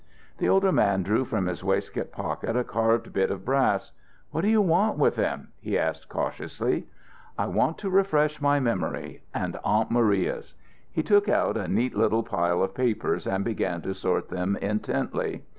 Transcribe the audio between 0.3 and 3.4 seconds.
The older man drew from his waistcoat pocket a carved bit